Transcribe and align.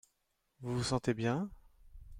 Vous 0.61 0.77
vous 0.77 0.83
sentez 0.83 1.13
bien? 1.13 1.51